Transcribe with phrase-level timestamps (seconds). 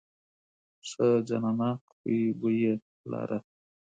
[0.89, 2.73] ښه جانانه خوی بوی یې
[3.11, 3.39] لاره.